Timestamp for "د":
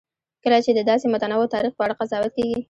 0.73-0.79